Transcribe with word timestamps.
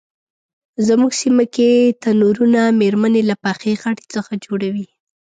زمونږ 0.87 1.11
سیمه 1.21 1.45
کې 1.55 1.69
تنرونه 2.03 2.61
میرمنې 2.79 3.21
له 3.29 3.35
پخې 3.43 3.71
خټې 3.81 4.05
څخه 4.13 4.31
جوړوي. 4.45 4.87